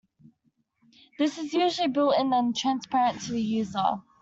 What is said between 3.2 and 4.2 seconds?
to the user.